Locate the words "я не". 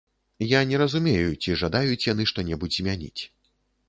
0.51-0.77